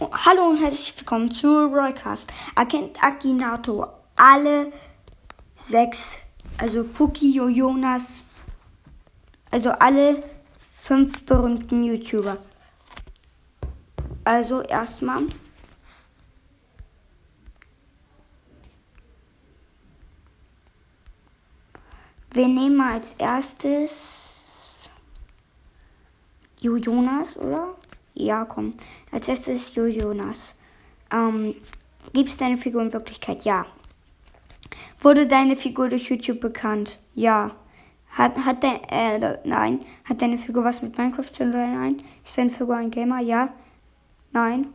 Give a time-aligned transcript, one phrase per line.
[0.00, 2.32] Hallo, und herzlich willkommen zu Roycast.
[2.56, 4.72] Erkennt Akinator alle
[5.52, 6.18] sechs,
[6.58, 8.22] also Puki, Jonas,
[9.50, 10.22] also alle
[10.80, 12.38] fünf berühmten YouTuber.
[14.24, 15.22] Also erstmal.
[22.30, 24.22] Wir nehmen als erstes
[26.60, 27.76] Jonas, oder?
[28.14, 28.74] Ja, komm.
[29.10, 30.54] Als erstes Jo Jonas.
[31.10, 31.54] Ähm,
[32.12, 33.44] Gibt es deine Figur in Wirklichkeit?
[33.44, 33.66] Ja.
[35.00, 36.98] Wurde deine Figur durch YouTube bekannt?
[37.14, 37.52] Ja.
[38.10, 39.80] Hat, hat dein, äh, nein.
[40.04, 41.50] Hat deine Figur was mit Minecraft zu tun?
[41.50, 42.02] Nein.
[42.24, 43.20] Ist deine Figur ein Gamer?
[43.20, 43.52] Ja.
[44.32, 44.66] Nein.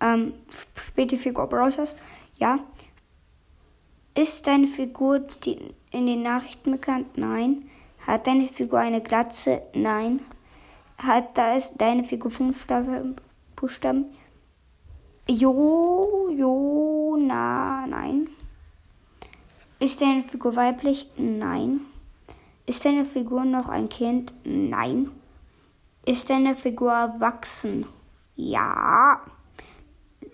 [0.00, 0.34] Ähm,
[0.74, 1.96] spielt die Figur Browsers?
[2.36, 2.58] Ja.
[4.14, 5.58] Ist deine Figur die,
[5.90, 7.16] in den Nachrichten bekannt?
[7.16, 7.68] Nein.
[8.06, 9.62] Hat deine Figur eine Glatze?
[9.74, 10.20] Nein.
[10.98, 12.66] Hat da ist deine Figur fünf
[13.56, 14.06] Buchstaben?
[15.28, 18.28] Jo, Jo, na, nein.
[19.78, 21.10] Ist deine Figur weiblich?
[21.16, 21.80] Nein.
[22.66, 24.34] Ist deine Figur noch ein Kind?
[24.44, 25.10] Nein.
[26.04, 27.86] Ist deine Figur erwachsen?
[28.34, 29.22] Ja.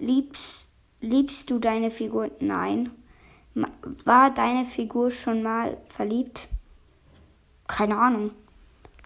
[0.00, 0.66] Liebst,
[1.00, 2.30] liebst du deine Figur?
[2.40, 2.90] Nein.
[4.04, 6.48] War deine Figur schon mal verliebt?
[7.68, 8.32] Keine Ahnung.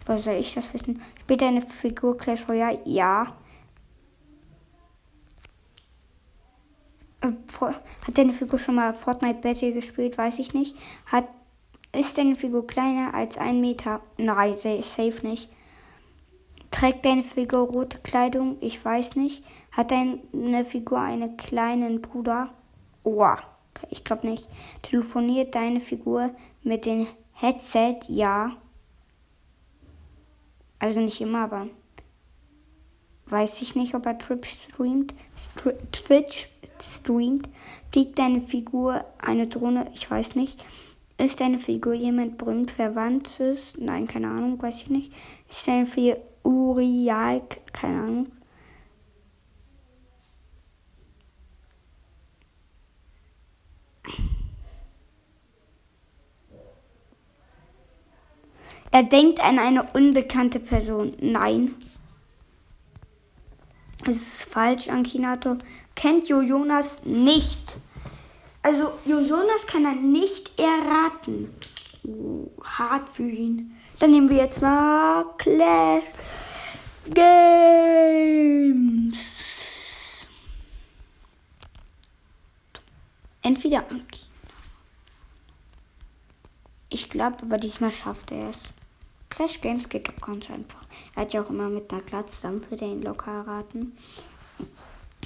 [0.07, 1.03] Was soll ich das wissen?
[1.21, 2.79] Spielt deine Figur Clash Royale?
[2.85, 3.37] Ja.
[7.21, 10.17] Äh, hat deine Figur schon mal Fortnite Battle gespielt?
[10.17, 10.77] Weiß ich nicht.
[11.07, 11.27] Hat,
[11.93, 14.01] ist deine Figur kleiner als ein Meter?
[14.17, 15.51] Nein, safe nicht.
[16.71, 18.59] Trägt deine Figur rote Kleidung?
[18.61, 19.43] Ich weiß nicht.
[19.73, 22.55] Hat deine Figur einen kleinen Bruder?
[23.03, 23.27] Oh,
[23.91, 24.49] ich glaube nicht.
[24.83, 26.31] Telefoniert deine Figur
[26.63, 28.01] mit dem Headset?
[28.09, 28.53] Ja.
[30.79, 31.69] Also nicht immer, aber
[33.27, 35.15] weiß ich nicht, ob er Twitch streamt.
[35.93, 36.49] Twitch
[36.81, 37.49] streamt.
[37.93, 39.91] Fliegt deine Figur eine Drohne?
[39.95, 40.65] Ich weiß nicht.
[41.19, 43.75] Ist deine Figur jemand berühmt Verwandtes?
[43.79, 45.13] Nein, keine Ahnung, weiß ich nicht.
[45.49, 47.43] Ist deine Figur Urial?
[47.73, 48.27] Keine Ahnung.
[58.91, 61.15] Er denkt an eine unbekannte Person.
[61.21, 61.75] Nein.
[64.07, 65.59] Es ist falsch, Ankinato.
[65.95, 67.77] Kennt Jo Jonas nicht.
[68.63, 71.49] Also, Jo Jonas kann er nicht erraten.
[72.05, 73.77] Oh, hart für ihn.
[73.99, 76.05] Dann nehmen wir jetzt mal Clash
[77.13, 77.87] Games.
[83.43, 84.27] Entweder Ankinato.
[86.89, 88.69] Ich glaube aber diesmal schafft er es.
[89.37, 90.83] Clash Games geht doch ganz einfach.
[91.15, 93.93] Er hat ja auch immer mit einer Glatze, dann würde er ihn locker erraten.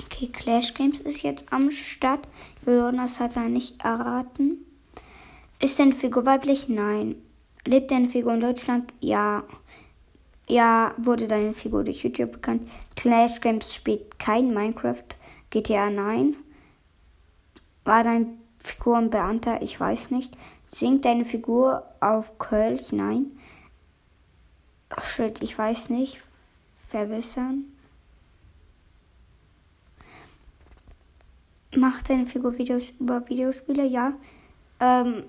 [0.04, 2.26] Okay, Clash Games ist jetzt am Start.
[2.66, 4.66] Jonas hat er nicht erraten.
[5.60, 6.69] Ist deine Figur weiblich?
[6.69, 7.22] Nein.
[7.65, 8.93] Lebt deine Figur in Deutschland?
[8.99, 9.44] Ja.
[10.49, 12.69] Ja, wurde deine Figur durch YouTube bekannt?
[12.97, 15.04] Clash Games spielt kein Minecraft.
[15.50, 15.88] GTA?
[15.88, 16.34] Nein.
[17.84, 18.26] War deine
[18.59, 19.62] Figur ein Beamter?
[19.62, 20.37] Ich weiß nicht.
[20.66, 22.91] Singt deine Figur auf Kölch?
[22.91, 23.26] Nein.
[24.90, 26.20] Ach shit, ich weiß nicht.
[26.88, 27.64] Verbessern.
[31.76, 33.86] Macht deine Figur Videos über Videospiele?
[33.86, 34.14] Ja.
[34.80, 35.22] Ähm,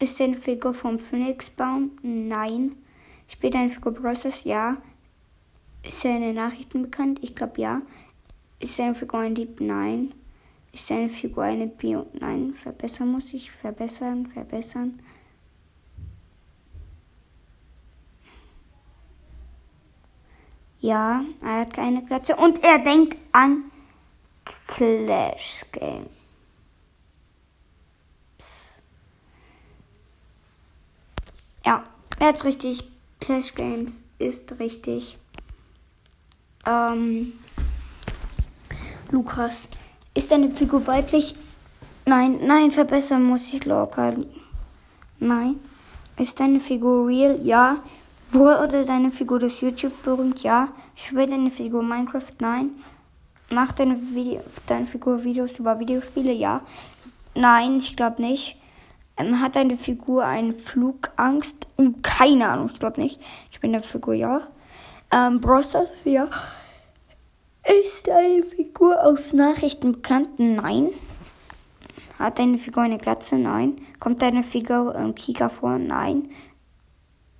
[0.00, 1.92] ist deine Figur vom Phoenixbaum?
[2.02, 2.74] Nein.
[3.28, 4.42] Spielt deine Figur Process?
[4.42, 4.76] Ja.
[5.84, 7.20] Ist in den Nachrichten bekannt?
[7.22, 7.82] Ich glaube ja.
[8.58, 9.60] Ist deine Figur ein Dieb?
[9.60, 10.12] Nein.
[10.72, 12.06] Ist deine Figur eine Bio?
[12.18, 12.54] Nein.
[12.54, 13.52] Verbessern muss ich.
[13.52, 14.98] Verbessern, verbessern.
[20.86, 22.36] Ja, er hat keine Glatze.
[22.36, 23.72] Und er denkt an
[24.68, 26.06] Clash Games.
[31.64, 31.82] Ja,
[32.20, 32.88] er hat richtig.
[33.18, 35.18] Clash Games ist richtig.
[36.64, 37.32] Ähm,
[39.10, 39.66] Lukas,
[40.14, 41.34] ist deine Figur weiblich?
[42.04, 44.14] Nein, nein, verbessern muss ich locker.
[45.18, 45.56] Nein.
[46.16, 47.40] Ist deine Figur real?
[47.42, 47.82] Ja.
[48.30, 50.42] Wurde deine Figur durch YouTube berühmt?
[50.42, 50.68] Ja.
[50.94, 52.32] Spielt deine Figur Minecraft?
[52.40, 52.70] Nein.
[53.50, 56.32] Macht deine, Video, deine Figur Videos über Videospiele?
[56.32, 56.62] Ja.
[57.34, 58.60] Nein, ich glaube nicht.
[59.16, 61.66] Ähm, hat deine Figur eine Flugangst?
[61.78, 63.20] Hm, keine Ahnung, ich glaube nicht.
[63.52, 64.42] Ich bin der Figur, ja.
[65.12, 66.28] Ähm, Brothers, ja.
[67.64, 70.38] Ist deine Figur aus Nachrichten bekannt?
[70.38, 70.88] Nein.
[72.18, 73.36] Hat deine Figur eine Glatze?
[73.36, 73.80] Nein.
[74.00, 75.78] Kommt deine Figur im Kika vor?
[75.78, 76.30] Nein.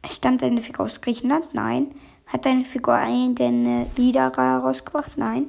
[0.08, 1.54] Stammt deine Figur aus Griechenland?
[1.54, 1.92] Nein.
[2.26, 5.16] Hat deine Figur eigene Lieder herausgebracht?
[5.16, 5.48] Nein.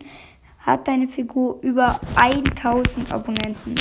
[0.59, 3.75] Hat deine Figur über 1000 Abonnenten?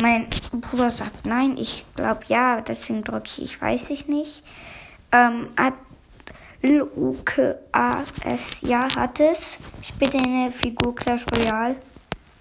[0.00, 4.42] Mein Bruder sagt nein, ich glaube ja, deswegen drücke ich, ich weiß ich nicht.
[5.10, 5.74] Ähm, hat
[6.62, 9.58] LUKAS, ja, hat es.
[9.82, 11.76] Spielt eine Figur Clash Royale?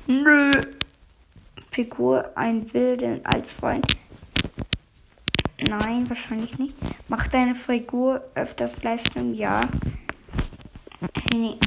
[0.07, 0.51] Nö.
[1.71, 3.97] Figur ein Wilden als Freund?
[5.59, 6.75] Nein, wahrscheinlich nicht.
[7.11, 9.33] Macht deine Figur öfters Livestream?
[9.33, 9.59] Ja.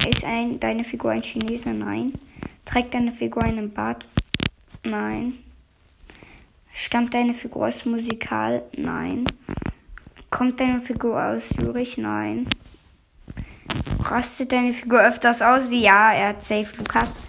[0.09, 1.69] Ist ein, deine Figur ein Chinese?
[1.69, 2.13] Nein.
[2.65, 4.07] Trägt deine Figur einen Bart?
[4.83, 5.37] Nein.
[6.73, 8.63] Stammt deine Figur aus Musikal?
[8.75, 9.25] Nein.
[10.31, 11.99] Kommt deine Figur aus Zürich?
[11.99, 12.47] Nein.
[14.03, 15.67] Rastet deine Figur öfters aus?
[15.69, 17.21] Ja, er hat safe Lukas.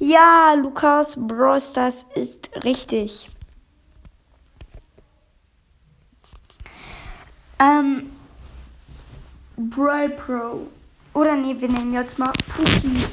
[0.00, 3.30] Ja, Lukas Bros, das ist richtig.
[7.60, 8.10] Ähm,
[9.56, 10.66] Brawl Pro.
[11.12, 13.04] Oder nee, wir nehmen jetzt mal Puki.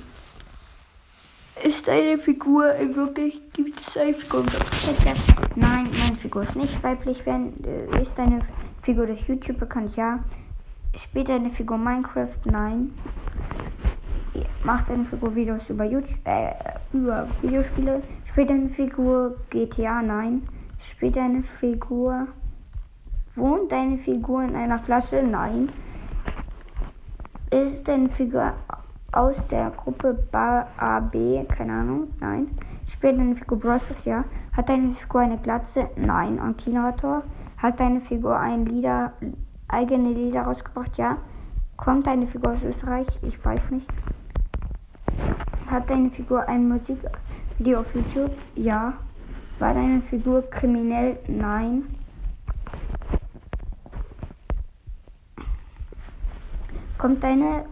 [1.63, 2.63] Ist deine Figur
[2.93, 4.45] wirklich, gibt es eine Figur?
[5.55, 7.25] Nein, meine Figur ist nicht weiblich.
[7.25, 8.39] Wenn, äh, ist deine
[8.83, 9.97] Figur durch YouTube bekannt?
[9.97, 10.23] Ja.
[10.95, 12.37] Spielt deine Figur Minecraft?
[12.45, 12.93] Nein.
[14.63, 16.53] Macht deine Figur Videos über YouTube, äh,
[16.93, 18.01] über Videospiele?
[18.25, 20.01] Spielt deine Figur GTA?
[20.01, 20.47] Nein.
[20.79, 22.27] Spielt deine Figur,
[23.37, 25.23] wohnt deine Figur in einer Flasche?
[25.23, 25.69] Nein.
[27.49, 28.53] Ist deine Figur
[29.11, 30.17] aus der Gruppe
[30.77, 31.47] AB?
[31.47, 32.07] Keine Ahnung.
[32.19, 32.47] Nein.
[32.87, 34.05] Spielt deine Figur Bros.
[34.05, 34.23] Ja.
[34.55, 35.89] Hat deine Figur eine Glatze?
[35.95, 36.39] Nein.
[36.39, 37.23] Akinator?
[37.57, 39.13] Hat deine Figur ein Lieder,
[39.67, 40.97] eigene Lieder rausgebracht?
[40.97, 41.17] Ja.
[41.75, 43.07] Kommt deine Figur aus Österreich?
[43.21, 43.87] Ich weiß nicht.
[45.69, 48.31] Hat deine Figur ein Musikvideo auf YouTube?
[48.55, 48.93] Ja.
[49.59, 51.17] War deine Figur kriminell?
[51.27, 51.83] Nein.
[56.97, 57.65] Kommt deine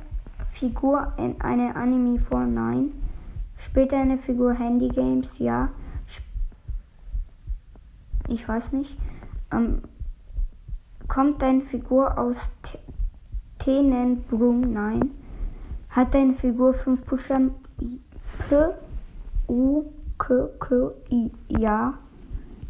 [0.51, 2.45] Figur in eine Anime vor?
[2.45, 2.91] Nein.
[3.57, 5.39] Spielt deine Figur Handy Games?
[5.39, 5.69] Ja.
[8.27, 8.95] Ich weiß nicht.
[9.51, 9.81] Ähm,
[11.07, 12.51] kommt deine Figur aus
[13.57, 14.71] Tenenbrunn?
[14.71, 15.11] Nein.
[15.89, 17.51] Hat deine Figur fünf Buchstaben?
[17.77, 18.55] P,
[19.47, 19.85] U,
[20.19, 21.31] K, K, I.
[21.47, 21.95] Ja.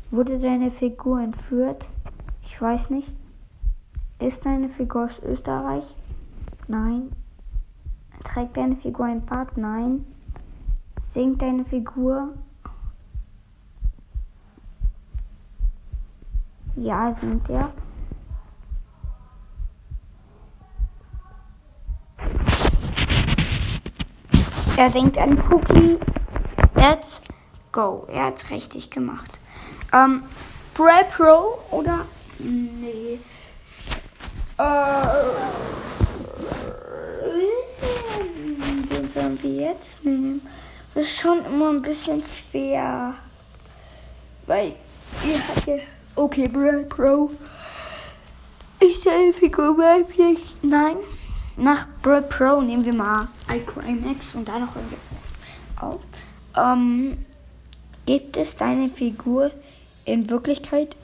[0.09, 1.89] Wurde deine Figur entführt?
[2.43, 3.13] Ich weiß nicht.
[4.19, 5.95] Ist deine Figur aus Österreich?
[6.67, 7.11] Nein.
[8.23, 9.57] Trägt deine Figur ein Bart?
[9.57, 10.05] Nein.
[11.03, 12.33] Singt deine Figur?
[16.75, 17.71] Ja, singt er.
[24.77, 25.97] Er denkt an Cookie.
[26.75, 27.21] Let's
[27.71, 28.05] go.
[28.11, 29.39] Er hat's richtig gemacht.
[29.93, 30.23] Ähm,
[30.73, 32.05] Braille Pro oder?
[32.39, 33.19] Nee.
[34.57, 35.74] Äh.
[39.35, 40.41] Sollen wir jetzt nehmen.
[40.93, 43.15] Das ist schon immer ein bisschen schwer.
[44.45, 44.75] Weil
[45.25, 45.75] ihr habt ja.
[46.15, 47.31] Okay, Braille Pro.
[48.79, 50.39] Ist eine Figur weiblich?
[50.61, 50.97] Nein.
[51.57, 54.97] Nach Braille Pro nehmen wir mal iCrimex und da noch irgendwie
[55.79, 56.01] auf.
[56.55, 57.25] Ähm,
[58.05, 59.51] gibt es deine Figur
[60.05, 60.95] in Wirklichkeit?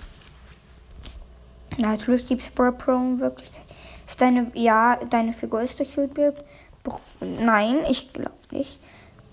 [1.80, 3.63] Natürlich gibt es Braille Pro in Wirklichkeit.
[4.07, 6.36] Ist deine, ja, deine Figur ist durch YouTube?
[7.19, 8.80] Nein, ich glaube nicht.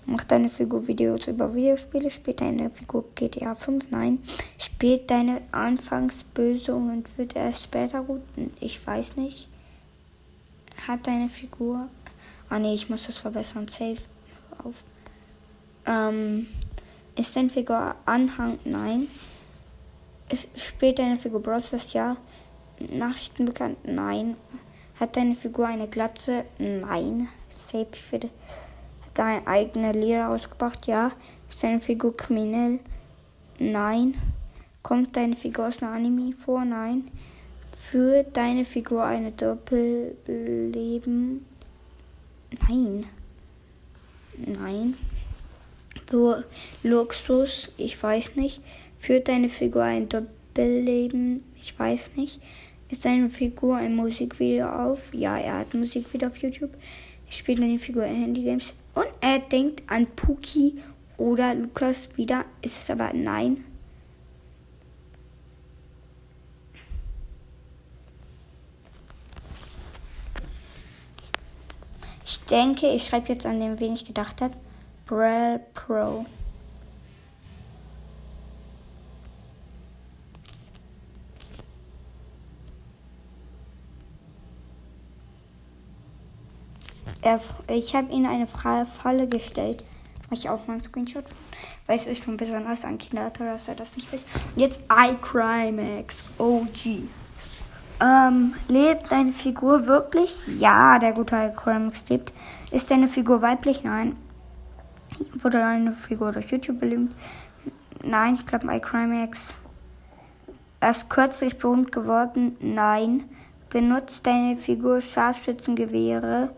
[0.05, 2.09] Macht deine Figur Videos über Videospiele?
[2.09, 3.91] Spielt deine Figur GTA 5?
[3.91, 4.19] Nein.
[4.57, 8.21] Spielt deine anfangs und wird erst später gut?
[8.59, 9.47] Ich weiß nicht.
[10.87, 11.89] Hat deine Figur.
[12.49, 13.67] Ah ne, ich muss das verbessern.
[13.67, 13.97] Safe.
[14.63, 14.73] Auf.
[15.85, 16.47] Ähm,
[17.15, 18.57] ist deine Figur Anhang?
[18.65, 19.07] Nein.
[20.29, 21.93] Ist, spielt deine Figur Bros.
[21.93, 22.17] Ja.
[22.79, 23.77] Nachrichten bekannt?
[23.83, 24.37] Nein.
[24.99, 26.45] Hat deine Figur eine Glatze?
[26.57, 27.29] Nein.
[27.59, 28.19] Safe für
[29.13, 30.87] deine eigene Lehre ausgebracht?
[30.87, 31.11] Ja.
[31.49, 32.79] Ist deine Figur kriminell?
[33.59, 34.15] Nein.
[34.81, 36.63] Kommt deine Figur aus einer Anime vor?
[36.63, 37.11] Nein.
[37.91, 40.15] Führt deine Figur eine Doppelleben?
[42.67, 43.05] Nein.
[44.37, 44.95] Nein.
[46.83, 47.71] Luxus?
[47.77, 48.61] Ich weiß nicht.
[48.99, 51.43] Führt deine Figur ein Doppelleben?
[51.59, 52.41] Ich weiß nicht.
[52.89, 55.13] Ist seine Figur ein Musikvideo auf?
[55.13, 56.71] Ja, er hat Musikvideo auf YouTube.
[57.29, 58.73] Er spielt eine Figur in Handygames.
[58.95, 60.81] Und er denkt an Puki
[61.17, 62.45] oder Lukas wieder.
[62.61, 63.63] Ist es aber nein.
[72.25, 74.55] Ich denke, ich schreibe jetzt an dem, wen ich gedacht habe.
[75.05, 76.25] Braille Pro.
[87.21, 89.83] Er, ich habe ihm eine Falle gestellt.
[90.29, 91.25] Mach ich auch mal einen Screenshot.
[91.87, 94.23] Weil es ist schon besonders an Kinderalter, dass er das nicht weiß.
[94.55, 97.03] Jetzt iCrimex OG.
[98.01, 100.47] Ähm, lebt deine Figur wirklich?
[100.57, 102.31] Ja, der gute iCrimex lebt.
[102.71, 103.83] Ist deine Figur weiblich?
[103.83, 104.15] Nein.
[105.33, 107.13] Wurde deine Figur durch YouTube berühmt?
[108.03, 109.55] Nein, ich glaube iCrimex.
[110.79, 112.55] Erst kürzlich berühmt geworden?
[112.61, 113.25] Nein.
[113.69, 116.51] Benutzt deine Figur Scharfschützengewehre?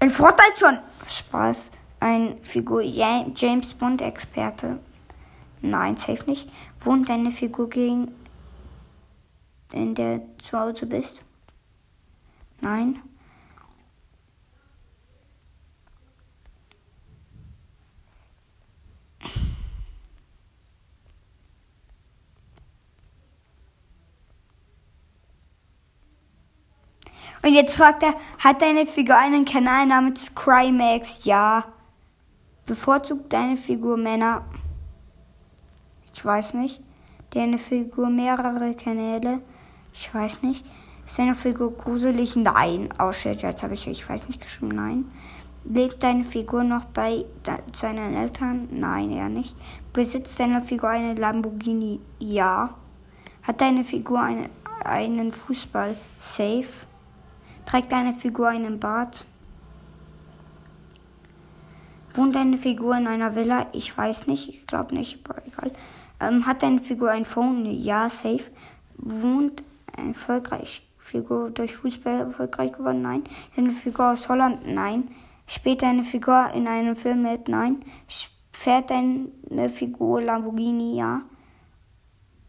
[0.00, 0.78] In Fortnite schon.
[1.06, 1.72] Spaß.
[2.00, 4.78] Ein Figur James Bond Experte.
[5.60, 6.48] Nein, safe nicht.
[6.80, 8.12] Wohnt deine Figur gegen
[9.72, 11.22] in der zu Hause bist?
[12.60, 13.02] Nein.
[27.48, 31.24] Und jetzt fragt er, hat deine Figur einen Kanal namens Crymax?
[31.24, 31.64] Ja.
[32.66, 34.44] Bevorzugt deine Figur Männer?
[36.12, 36.82] Ich weiß nicht.
[37.30, 39.40] Deine Figur mehrere Kanäle?
[39.94, 40.66] Ich weiß nicht.
[41.06, 42.36] Ist deine Figur gruselig?
[42.36, 42.90] Nein.
[42.98, 44.76] Oh shit, jetzt habe ich, ich weiß nicht geschrieben.
[44.76, 45.10] Nein.
[45.64, 47.24] Lebt deine Figur noch bei
[47.72, 48.68] seinen Eltern?
[48.72, 49.56] Nein, eher nicht.
[49.94, 51.98] Besitzt deine Figur eine Lamborghini?
[52.18, 52.74] Ja.
[53.42, 54.50] Hat deine Figur eine,
[54.84, 55.96] einen Fußball?
[56.18, 56.87] Safe.
[57.68, 59.26] Trägt deine Figur einen Bart?
[62.14, 63.66] Wohnt deine Figur in einer Villa?
[63.72, 65.72] Ich weiß nicht, ich glaube nicht, aber egal.
[66.18, 67.66] Ähm, hat deine Figur ein Phone?
[67.66, 68.44] Ja, safe.
[68.96, 73.02] Wohnt erfolgreich Figur durch Fußball erfolgreich geworden?
[73.02, 73.24] Nein.
[73.50, 74.66] Ist eine Figur aus Holland?
[74.66, 75.10] Nein.
[75.46, 77.48] Spielt deine Figur in einem Film mit?
[77.48, 77.84] Nein.
[78.50, 80.96] Fährt deine Figur Lamborghini?
[80.96, 81.20] Ja.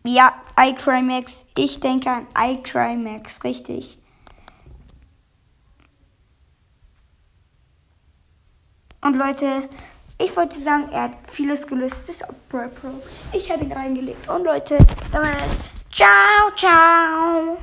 [0.06, 1.46] Ja, iCrimex.
[1.58, 3.99] Ich denke an iCrimex, richtig.
[9.02, 9.70] Und Leute,
[10.18, 12.90] ich wollte sagen, er hat vieles gelöst, bis auf Pro Pro.
[13.32, 14.28] Ich habe ihn reingelegt.
[14.28, 14.78] Und Leute,
[15.12, 15.38] damit
[15.92, 17.58] ciao, ciao.